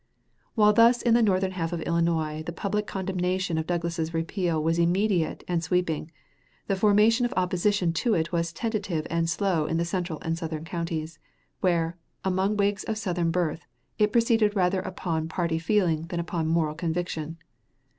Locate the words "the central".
9.77-10.17